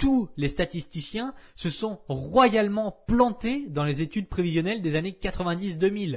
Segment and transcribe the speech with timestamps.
[0.00, 6.16] tous les statisticiens se sont royalement plantés dans les études prévisionnelles des années 90-2000.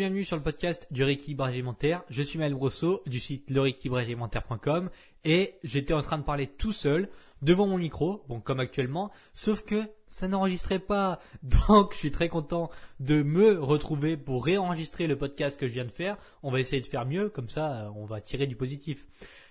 [0.00, 2.04] Bienvenue sur le podcast du rééquilibrage alimentaire.
[2.08, 4.88] Je suis Maël Brosseau du site lerééquilibragealimentaire.com
[5.26, 7.10] et j'étais en train de parler tout seul
[7.42, 11.20] devant mon micro, bon comme actuellement, sauf que ça n'enregistrait pas.
[11.42, 15.84] Donc je suis très content de me retrouver pour réenregistrer le podcast que je viens
[15.84, 16.16] de faire.
[16.42, 19.04] On va essayer de faire mieux, comme ça on va tirer du positif.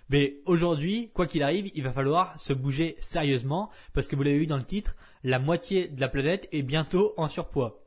[0.08, 4.38] Mais aujourd'hui, quoi qu'il arrive, il va falloir se bouger sérieusement parce que vous l'avez
[4.38, 7.84] vu dans le titre, la moitié de la planète est bientôt en surpoids.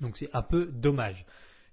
[0.00, 1.24] Donc c'est un peu dommage.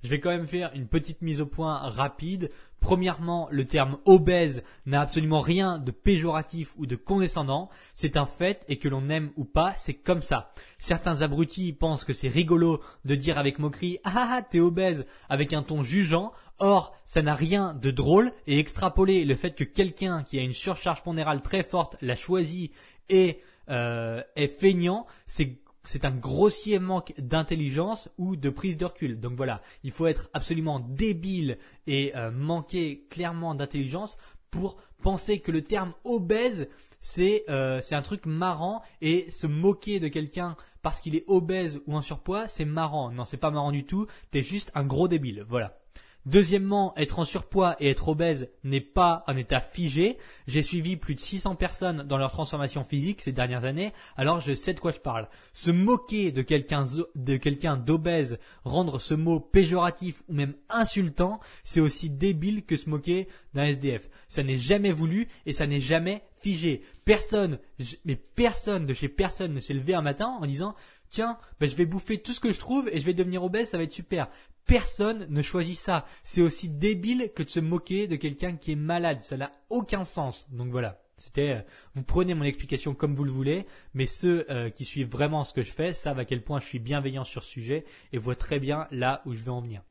[0.04, 2.50] Je vais quand même faire une petite mise au point rapide.
[2.80, 7.70] Premièrement, le terme obèse n'a absolument rien de péjoratif ou de condescendant.
[7.94, 10.54] C'est un fait et que l'on aime ou pas, c'est comme ça.
[10.80, 15.06] Certains abrutis pensent que c'est rigolo de dire avec moquerie ah ah ah t'es obèse
[15.30, 16.32] avec un ton jugeant.
[16.58, 20.54] Or, ça n'a rien de drôle et extrapoler le fait que quelqu'un qui a une
[20.54, 22.72] surcharge pondérale très forte l'a choisi
[23.10, 29.20] et euh, est feignant, c'est c'est un grossier manque d'intelligence ou de prise de recul.
[29.20, 34.18] Donc voilà, il faut être absolument débile et euh, manquer clairement d'intelligence
[34.52, 36.68] pour penser que le terme obèse
[37.02, 41.96] c'est euh, un truc marrant et se moquer de quelqu'un parce qu'il est obèse ou
[41.96, 43.12] en surpoids, c'est marrant.
[43.12, 45.44] Non, c'est pas marrant du tout, t'es juste un gros débile.
[45.50, 45.81] Voilà.
[46.26, 50.18] Deuxièmement, être en surpoids et être obèse n'est pas un état figé.
[50.48, 54.54] J'ai suivi plus de 600 personnes dans leur transformation physique ces dernières années, alors je
[54.54, 55.28] sais de quoi je parle.
[55.54, 61.80] Se moquer de quelqu'un de quelqu'un d'obèse, rendre ce mot péjoratif ou même insultant, c'est
[61.80, 64.10] aussi débile que se moquer d'un SDF.
[64.30, 66.81] Ça n'est jamais voulu et ça n'est jamais figé.
[67.06, 67.60] Personne,
[68.06, 70.76] mais personne de chez personne ne s'est levé un matin en disant
[71.12, 73.70] tiens, ben je vais bouffer tout ce que je trouve et je vais devenir obèse,
[73.70, 74.30] ça va être super.
[74.66, 76.06] Personne ne choisit ça.
[76.24, 79.22] C'est aussi débile que de se moquer de quelqu'un qui est malade.
[79.22, 80.48] Ça n'a aucun sens.
[80.50, 81.02] Donc voilà.
[81.18, 81.62] C'était, euh,
[81.94, 85.54] vous prenez mon explication comme vous le voulez, mais ceux euh, qui suivent vraiment ce
[85.54, 88.36] que je fais savent à quel point je suis bienveillant sur ce sujet et voient
[88.36, 89.84] très bien là où je veux en venir.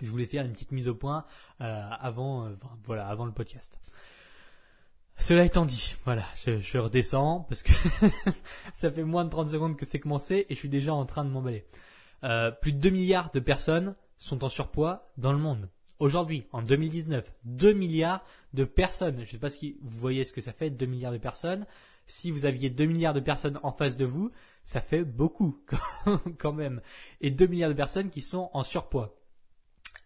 [0.00, 1.26] Je voulais faire une petite mise au point
[1.60, 2.50] euh, avant,
[2.84, 3.78] voilà, avant le podcast.
[5.18, 7.72] Cela étant dit, voilà, je, je redescends parce que
[8.74, 11.24] ça fait moins de 30 secondes que c'est commencé et je suis déjà en train
[11.24, 11.64] de m'emballer.
[12.24, 15.68] Euh, plus de 2 milliards de personnes sont en surpoids dans le monde.
[15.98, 19.16] Aujourd'hui, en 2019, 2 milliards de personnes.
[19.18, 21.66] Je ne sais pas si vous voyez ce que ça fait, 2 milliards de personnes.
[22.06, 24.30] Si vous aviez 2 milliards de personnes en face de vous,
[24.64, 25.62] ça fait beaucoup
[26.38, 26.80] quand même.
[27.20, 29.14] Et 2 milliards de personnes qui sont en surpoids.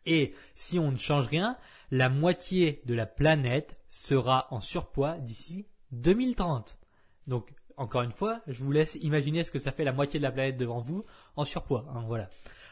[0.07, 1.57] Et si on ne change rien,
[1.91, 6.79] la moitié de la planète sera en surpoids d'ici 2030.
[7.27, 10.25] Donc, encore une fois, je vous laisse imaginer ce que ça fait la moitié de
[10.25, 11.05] la planète devant vous
[11.37, 11.87] en surpoids.
[11.95, 12.29] Hein, voilà.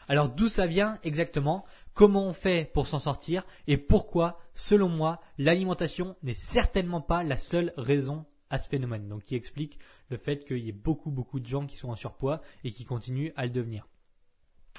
[0.09, 1.65] Alors d'où ça vient exactement?
[1.93, 3.45] Comment on fait pour s'en sortir?
[3.67, 9.07] Et pourquoi, selon moi, l'alimentation n'est certainement pas la seule raison à ce phénomène?
[9.07, 11.97] Donc qui explique le fait qu'il y ait beaucoup beaucoup de gens qui sont en
[11.97, 13.87] surpoids et qui continuent à le devenir.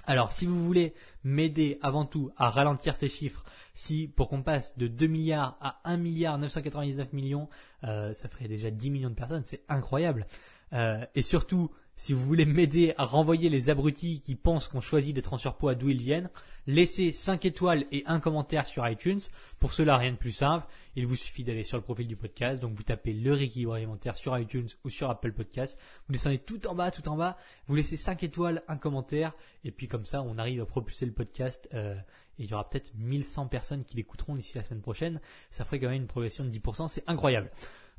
[0.08, 4.78] Alors, si vous voulez m'aider avant tout à ralentir ces chiffres, si pour qu'on passe
[4.78, 7.50] de 2 milliards à 1 milliard 999 millions,
[7.84, 10.26] euh, ça ferait déjà 10 millions de personnes, c'est incroyable.
[10.72, 15.12] Euh, et surtout, si vous voulez m'aider à renvoyer les abrutis qui pensent qu'on choisit
[15.12, 16.30] d'être en surpoids d'où ils viennent,
[16.68, 19.18] laissez 5 étoiles et un commentaire sur iTunes.
[19.58, 20.64] Pour cela, rien de plus simple.
[20.94, 22.62] Il vous suffit d'aller sur le profil du podcast.
[22.62, 25.76] Donc, vous tapez le rééquilibre alimentaire sur iTunes ou sur Apple Podcast.
[26.06, 27.36] Vous descendez tout en bas, tout en bas.
[27.66, 29.32] Vous laissez 5 étoiles, un commentaire.
[29.64, 31.68] Et puis, comme ça, on arrive à propulser le podcast.
[31.74, 31.96] Euh,
[32.38, 35.20] et il y aura peut-être 1100 personnes qui l'écouteront d'ici la semaine prochaine.
[35.50, 36.86] Ça ferait quand même une progression de 10%.
[36.86, 37.50] C'est incroyable.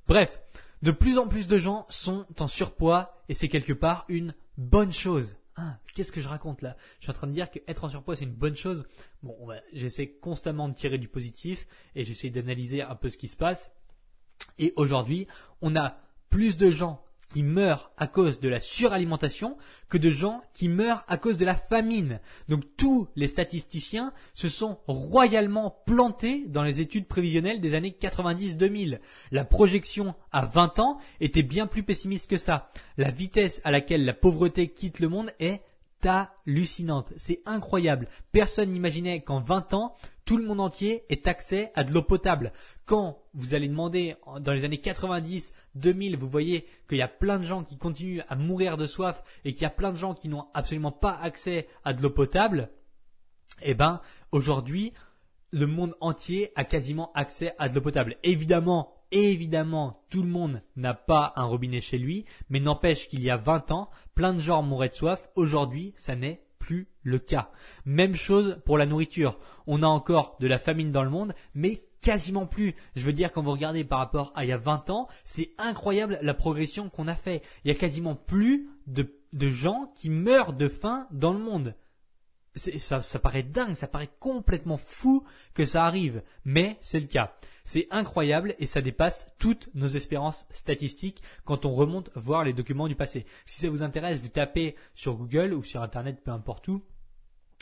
[0.09, 0.41] Bref.
[0.81, 4.91] De plus en plus de gens sont en surpoids et c'est quelque part une bonne
[4.91, 5.35] chose.
[5.55, 6.75] Ah, qu'est-ce que je raconte là?
[6.99, 8.87] Je suis en train de dire qu'être en surpoids c'est une bonne chose.
[9.21, 9.35] Bon,
[9.71, 13.71] j'essaie constamment de tirer du positif et j'essaie d'analyser un peu ce qui se passe.
[14.57, 15.27] Et aujourd'hui,
[15.61, 15.99] on a
[16.31, 21.03] plus de gens qui meurent à cause de la suralimentation que de gens qui meurent
[21.07, 22.19] à cause de la famine.
[22.47, 28.99] Donc tous les statisticiens se sont royalement plantés dans les études prévisionnelles des années 90-2000.
[29.31, 32.71] La projection à 20 ans était bien plus pessimiste que ça.
[32.97, 35.61] La vitesse à laquelle la pauvreté quitte le monde est
[36.07, 37.13] hallucinante.
[37.17, 38.07] C'est incroyable.
[38.31, 39.97] Personne n'imaginait qu'en 20 ans,
[40.29, 42.53] tout le monde entier ait accès à de l'eau potable.
[42.85, 47.39] Quand vous allez demander dans les années 90, 2000, vous voyez qu'il y a plein
[47.39, 50.13] de gens qui continuent à mourir de soif et qu'il y a plein de gens
[50.13, 52.69] qui n'ont absolument pas accès à de l'eau potable.
[53.63, 54.93] Eh ben, aujourd'hui,
[55.49, 58.15] le monde entier a quasiment accès à de l'eau potable.
[58.21, 63.31] Évidemment, évidemment, tout le monde n'a pas un robinet chez lui, mais n'empêche qu'il y
[63.31, 65.27] a 20 ans, plein de gens mouraient de soif.
[65.33, 67.51] Aujourd'hui, ça n'est plus le cas.
[67.85, 69.39] Même chose pour la nourriture.
[69.67, 72.75] On a encore de la famine dans le monde, mais quasiment plus.
[72.95, 75.51] Je veux dire, quand vous regardez par rapport à il y a 20 ans, c'est
[75.57, 77.41] incroyable la progression qu'on a fait.
[77.63, 81.75] Il y a quasiment plus de, de gens qui meurent de faim dans le monde
[82.55, 85.23] ça, ça paraît dingue, ça paraît complètement fou
[85.53, 87.35] que ça arrive, mais c'est le cas.
[87.69, 92.87] C'est incroyable et ça dépasse toutes nos espérances statistiques quand on remonte voir les documents
[92.87, 93.27] du passé.
[93.45, 96.83] Si ça vous intéresse, vous tapez sur Google ou sur Internet, peu importe où,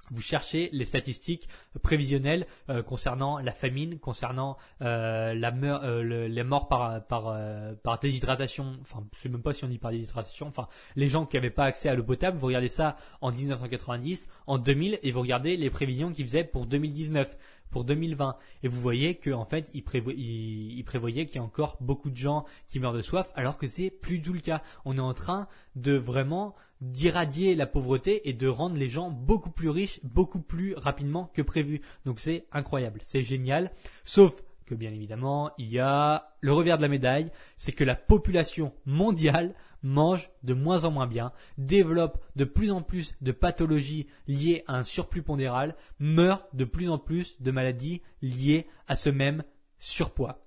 [0.10, 1.50] vous cherchez les statistiques
[1.84, 7.38] prévisionnelles euh, concernant la famine, concernant euh, euh, les morts par par
[7.84, 8.78] par déshydratation.
[8.82, 10.48] Enfin, je sais même pas si on dit par déshydratation.
[10.48, 12.38] Enfin, les gens qui n'avaient pas accès à l'eau potable.
[12.38, 16.66] Vous regardez ça en 1990, en 2000, et vous regardez les prévisions qu'ils faisaient pour
[16.66, 17.38] 2019
[17.70, 18.38] pour 2020.
[18.64, 22.80] Et vous voyez qu'en fait, il, prévoyait qu'il y a encore beaucoup de gens qui
[22.80, 24.62] meurent de soif, alors que c'est plus tout le cas.
[24.86, 29.50] On est en train de vraiment d'irradier la pauvreté et de rendre les gens beaucoup
[29.50, 31.82] plus riches, beaucoup plus rapidement que prévu.
[32.06, 33.72] Donc c'est incroyable, c'est génial.
[34.04, 37.96] Sauf que bien évidemment, il y a le revers de la médaille, c'est que la
[37.96, 44.08] population mondiale mange de moins en moins bien, développe de plus en plus de pathologies
[44.28, 49.10] liées à un surplus pondéral, meurt de plus en plus de maladies liées à ce
[49.10, 49.44] même
[49.80, 50.44] surpoids.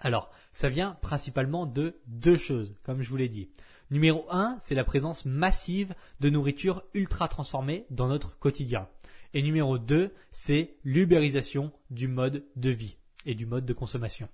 [0.00, 3.50] Alors, ça vient principalement de deux choses, comme je vous l'ai dit.
[3.90, 8.88] Numéro 1, c'est la présence massive de nourriture ultra transformée dans notre quotidien.
[9.34, 12.96] Et numéro 2, c'est l'ubérisation du mode de vie
[13.26, 14.28] et du mode de consommation.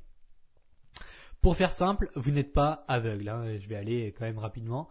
[1.45, 4.89] Pour faire simple, vous n'êtes pas aveugle, hein, je vais aller quand même rapidement.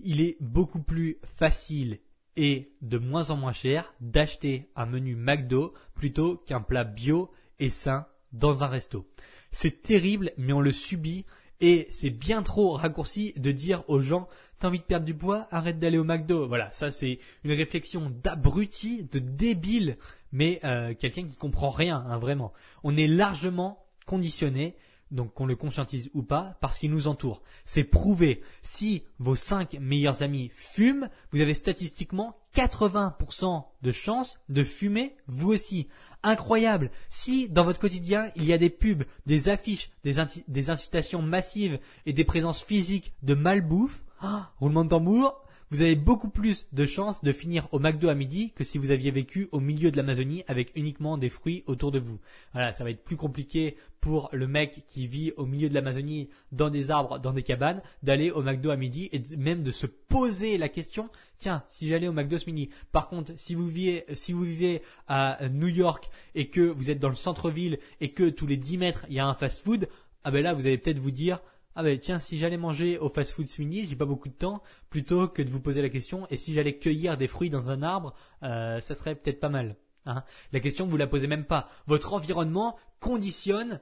[0.00, 2.00] Il est beaucoup plus facile
[2.36, 7.70] et de moins en moins cher d'acheter un menu McDo plutôt qu'un plat bio et
[7.70, 9.08] sain dans un resto.
[9.50, 11.24] C'est terrible, mais on le subit
[11.62, 15.48] et c'est bien trop raccourci de dire aux gens T'as envie de perdre du poids
[15.50, 16.46] Arrête d'aller au McDo.
[16.48, 19.96] Voilà, ça c'est une réflexion d'abruti, de débile,
[20.32, 22.52] mais euh, quelqu'un qui comprend rien, hein, vraiment.
[22.84, 24.76] On est largement conditionné,
[25.10, 27.42] donc qu'on le conscientise ou pas, parce qu'il nous entoure.
[27.64, 28.42] C'est prouvé.
[28.62, 35.52] Si vos cinq meilleurs amis fument, vous avez statistiquement 80% de chances de fumer vous
[35.52, 35.88] aussi
[36.22, 36.90] incroyable.
[37.08, 42.12] Si dans votre quotidien il y a des pubs, des affiches, des, incitations massives et
[42.12, 47.22] des présences physiques de malbouffe, oh, roulement de tambour, vous avez beaucoup plus de chances
[47.22, 50.44] de finir au McDo à midi que si vous aviez vécu au milieu de l'Amazonie
[50.48, 52.18] avec uniquement des fruits autour de vous.
[52.52, 56.30] Voilà, ça va être plus compliqué pour le mec qui vit au milieu de l'Amazonie
[56.52, 59.86] dans des arbres, dans des cabanes, d'aller au McDo à midi et même de se
[59.86, 62.70] poser la question, tiens, si j'allais au McDo ce midi.
[62.92, 67.00] Par contre, si vous vivez, si vous vivez à New York et que vous êtes
[67.00, 69.88] dans le centre-ville et que tous les 10 mètres il y a un fast-food,
[70.24, 71.40] ah ben là vous allez peut-être vous dire,
[71.78, 74.64] ah ben tiens, si j'allais manger au fast-food ce midi, j'ai pas beaucoup de temps,
[74.90, 77.84] plutôt que de vous poser la question, et si j'allais cueillir des fruits dans un
[77.84, 79.76] arbre, euh, ça serait peut-être pas mal.
[80.04, 81.68] Hein la question, vous la posez même pas.
[81.86, 83.78] Votre environnement conditionne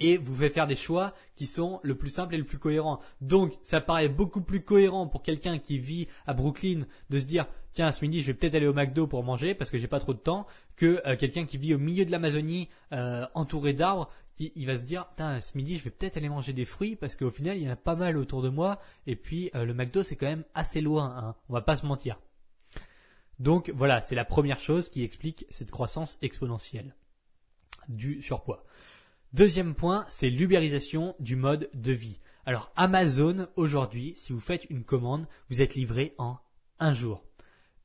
[0.00, 2.98] et vous fait faire des choix qui sont le plus simples et le plus cohérents.
[3.20, 7.46] Donc, ça paraît beaucoup plus cohérent pour quelqu'un qui vit à Brooklyn de se dire
[7.72, 10.00] tiens, ce midi, je vais peut-être aller au McDo pour manger parce que j'ai pas
[10.00, 14.10] trop de temps, que euh, quelqu'un qui vit au milieu de l'Amazonie, euh, entouré d'arbres,
[14.38, 17.30] il va se dire, ce midi, je vais peut-être aller manger des fruits parce qu'au
[17.30, 20.02] final, il y en a pas mal autour de moi, et puis euh, le McDo,
[20.02, 22.18] c'est quand même assez loin, hein, on va pas se mentir.
[23.38, 26.94] Donc voilà, c'est la première chose qui explique cette croissance exponentielle
[27.88, 28.64] du surpoids.
[29.32, 32.20] Deuxième point, c'est l'ubérisation du mode de vie.
[32.44, 36.38] Alors Amazon, aujourd'hui, si vous faites une commande, vous êtes livré en
[36.78, 37.24] un jour.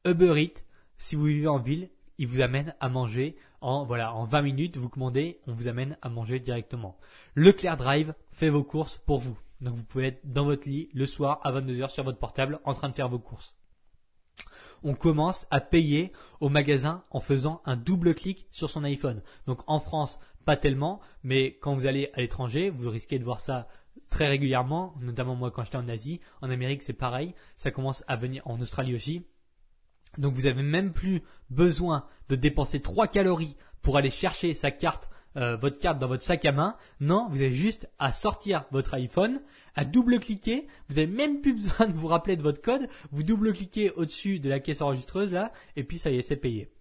[0.06, 0.62] Uber Eats,
[0.98, 4.78] si vous vivez en ville, il vous amène à manger en voilà en 20 minutes.
[4.78, 6.98] Vous commandez, on vous amène à manger directement.
[7.36, 9.38] Leclerc Drive fait vos courses pour vous.
[9.62, 12.74] Donc vous pouvez être dans votre lit le soir à 22h sur votre portable en
[12.74, 13.56] train de faire vos courses.
[14.84, 19.24] On commence à payer au magasin en faisant un double clic sur son iPhone.
[19.48, 23.40] Donc en France, pas tellement, mais quand vous allez à l'étranger, vous risquez de voir
[23.40, 23.68] ça
[24.10, 26.22] très régulièrement, notamment moi quand j'étais en Asie.
[26.42, 27.34] En Amérique, c'est pareil.
[27.56, 29.26] Ça commence à venir en Australie aussi.
[30.18, 35.10] Donc vous avez même plus besoin de dépenser 3 calories pour aller chercher sa carte
[35.38, 36.76] euh, votre carte dans votre sac à main.
[37.00, 39.42] Non, vous avez juste à sortir votre iPhone,
[39.76, 40.68] à double-cliquer.
[40.90, 42.90] Vous n'avez même plus besoin de vous rappeler de votre code.
[43.12, 46.72] Vous double-cliquez au-dessus de la caisse enregistreuse là, et puis ça y est, c'est payé.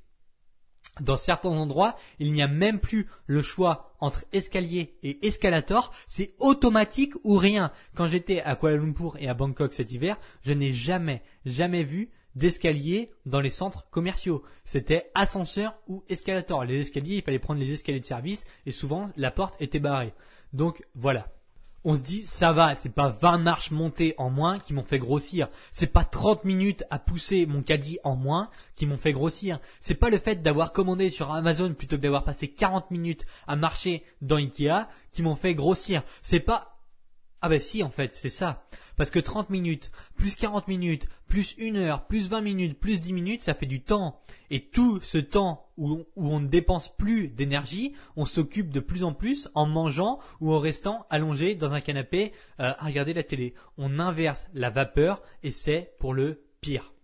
[1.00, 5.92] Dans certains endroits, il n'y a même plus le choix entre escalier et escalator.
[6.08, 7.70] C'est automatique ou rien.
[7.94, 12.10] Quand j'étais à Kuala Lumpur et à Bangkok cet hiver, je n'ai jamais, jamais vu
[12.36, 14.44] d'escalier dans les centres commerciaux.
[14.64, 16.64] C'était ascenseur ou escalator.
[16.64, 20.14] Les escaliers, il fallait prendre les escaliers de service et souvent la porte était barrée.
[20.52, 21.26] Donc voilà
[21.86, 24.98] on se dit ça va, c'est pas 20 marches montées en moins qui m'ont fait
[24.98, 29.60] grossir, c'est pas 30 minutes à pousser mon caddie en moins qui m'ont fait grossir,
[29.78, 33.54] c'est pas le fait d'avoir commandé sur Amazon plutôt que d'avoir passé 40 minutes à
[33.54, 36.75] marcher dans Ikea qui m'ont fait grossir, c'est pas
[37.42, 38.66] ah ben si en fait, c'est ça.
[38.96, 43.12] Parce que 30 minutes, plus 40 minutes, plus 1 heure, plus 20 minutes, plus 10
[43.12, 44.20] minutes, ça fait du temps.
[44.50, 49.12] Et tout ce temps où on, ne dépense plus d'énergie, on s'occupe de plus en
[49.12, 53.54] plus en mangeant ou en restant allongé dans un canapé euh, à regarder la télé.
[53.76, 56.95] On inverse la vapeur et c'est pour le pire.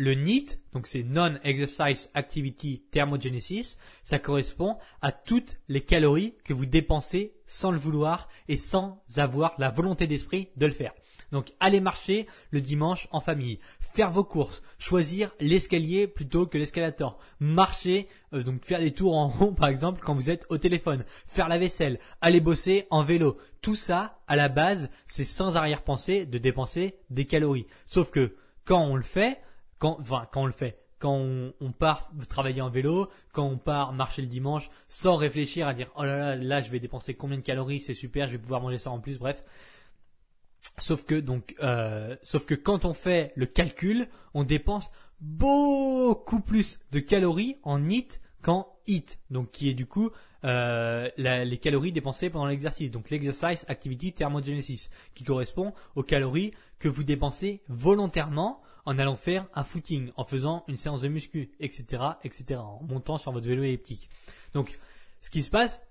[0.00, 6.66] Le NEAT, donc c'est Non-Exercise Activity Thermogenesis, ça correspond à toutes les calories que vous
[6.66, 10.92] dépensez sans le vouloir et sans avoir la volonté d'esprit de le faire.
[11.32, 17.18] Donc aller marcher le dimanche en famille, faire vos courses, choisir l'escalier plutôt que l'escalator,
[17.40, 21.04] marcher, euh, donc faire des tours en rond par exemple quand vous êtes au téléphone,
[21.26, 23.36] faire la vaisselle, aller bosser en vélo.
[23.62, 27.66] Tout ça, à la base, c'est sans arrière-pensée de dépenser des calories.
[27.84, 29.40] Sauf que quand on le fait,
[29.78, 31.14] quand, enfin, quand on le fait, quand
[31.60, 35.90] on, part travailler en vélo, quand on part marcher le dimanche, sans réfléchir à dire
[35.96, 38.60] oh là là, là je vais dépenser combien de calories, c'est super, je vais pouvoir
[38.60, 39.44] manger ça en plus, bref.
[40.78, 46.78] Sauf que donc, euh, sauf que quand on fait le calcul, on dépense beaucoup plus
[46.90, 50.10] de calories en HIT qu'en HIT, donc qui est du coup
[50.44, 56.88] euh, les calories dépensées pendant l'exercice, donc l'exercise activity thermogenesis, qui correspond aux calories que
[56.88, 62.02] vous dépensez volontairement en allant faire un footing, en faisant une séance de muscu, etc.,
[62.24, 64.08] etc., en montant sur votre vélo elliptique.
[64.54, 64.78] Donc,
[65.20, 65.82] ce qui se passe,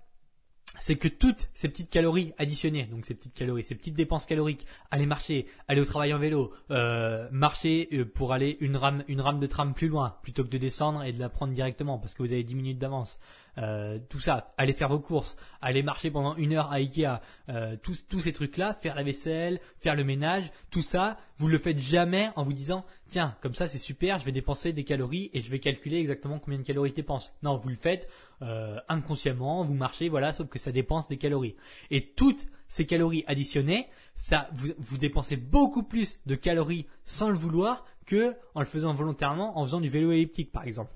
[0.80, 4.66] c'est que toutes ces petites calories additionnées, donc ces petites calories, ces petites dépenses caloriques,
[4.90, 9.20] aller marcher, aller au travail en vélo, euh, marcher euh, pour aller une rame, une
[9.20, 12.14] rame de tram plus loin, plutôt que de descendre et de la prendre directement parce
[12.14, 13.20] que vous avez 10 minutes d'avance,
[13.58, 17.76] euh, tout ça, aller faire vos courses, aller marcher pendant une heure à Ikea, euh,
[17.82, 22.30] tous, ces trucs-là, faire la vaisselle, faire le ménage, tout ça, vous le faites jamais
[22.36, 25.50] en vous disant tiens, comme ça c'est super, je vais dépenser des calories et je
[25.50, 27.32] vais calculer exactement combien de calories je dépense.
[27.42, 28.08] Non, vous le faites
[28.42, 31.56] euh, inconsciemment, vous marchez, voilà, sauf que ça dépense des calories.
[31.90, 37.36] Et toutes ces calories additionnées, ça, vous, vous dépensez beaucoup plus de calories sans le
[37.36, 40.92] vouloir que en le faisant volontairement, en faisant du vélo elliptique par exemple.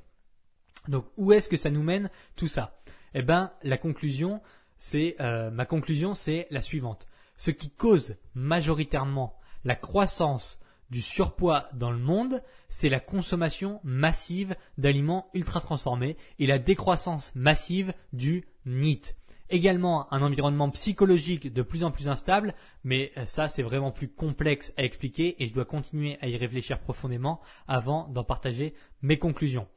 [0.88, 2.80] Donc où est-ce que ça nous mène tout ça?
[3.14, 4.40] Eh ben la conclusion,
[4.78, 7.08] c'est euh, ma conclusion, c'est la suivante.
[7.36, 10.58] Ce qui cause majoritairement la croissance
[10.90, 17.32] du surpoids dans le monde, c'est la consommation massive d'aliments ultra transformés et la décroissance
[17.34, 19.14] massive du NEAT.
[19.48, 24.08] Également un environnement psychologique de plus en plus instable, mais euh, ça c'est vraiment plus
[24.08, 29.18] complexe à expliquer et je dois continuer à y réfléchir profondément avant d'en partager mes
[29.18, 29.68] conclusions.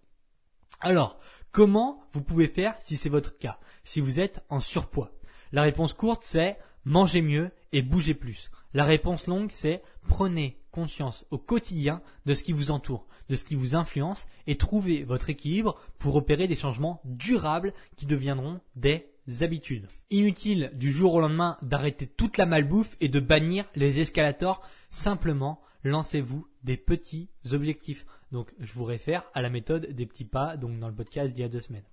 [0.82, 1.18] Alors,
[1.52, 5.12] comment vous pouvez faire si c'est votre cas, si vous êtes en surpoids?
[5.52, 8.52] La réponse courte, c'est mangez mieux et bougez plus.
[8.74, 13.46] La réponse longue, c'est prenez conscience au quotidien de ce qui vous entoure, de ce
[13.46, 19.08] qui vous influence et trouvez votre équilibre pour opérer des changements durables qui deviendront des
[19.42, 19.88] habitudes.
[20.12, 25.62] Inutile du jour au lendemain d'arrêter toute la malbouffe et de bannir les escalators, simplement
[25.86, 28.06] lancez-vous des petits objectifs.
[28.32, 31.42] Donc, je vous réfère à la méthode des petits pas, donc dans le podcast d'il
[31.42, 31.86] y a deux semaines.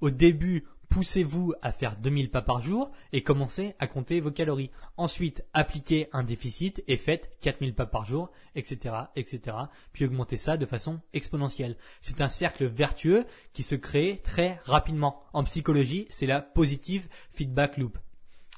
[0.00, 4.70] Au début, poussez-vous à faire 2000 pas par jour et commencez à compter vos calories.
[4.96, 9.56] Ensuite, appliquez un déficit et faites 4000 pas par jour, etc., etc.
[9.92, 11.76] Puis augmentez ça de façon exponentielle.
[12.00, 15.22] C'est un cercle vertueux qui se crée très rapidement.
[15.32, 17.98] En psychologie, c'est la positive feedback loop.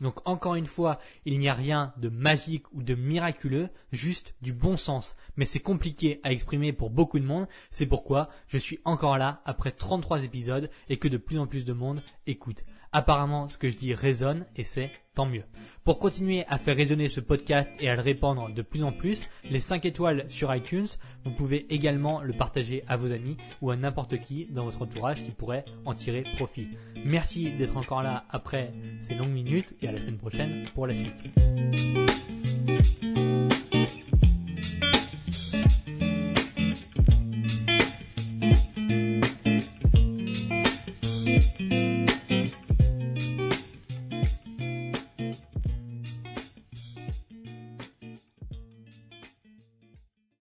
[0.03, 4.53] Donc encore une fois, il n'y a rien de magique ou de miraculeux, juste du
[4.53, 5.17] bon sens.
[5.37, 9.41] Mais c'est compliqué à exprimer pour beaucoup de monde, c'est pourquoi je suis encore là
[9.45, 12.65] après 33 épisodes et que de plus en plus de monde écoute.
[12.93, 15.45] Apparemment, ce que je dis résonne et c'est tant mieux.
[15.85, 19.29] Pour continuer à faire résonner ce podcast et à le répandre de plus en plus,
[19.45, 20.87] les 5 étoiles sur iTunes,
[21.25, 25.25] vous pouvez également le partager à vos amis ou à n'importe qui dans votre entourage
[25.25, 26.69] qui pourrait en tirer profit.
[27.05, 30.95] Merci d'être encore là après ces longues minutes et à la semaine prochaine pour la
[30.95, 31.23] suite.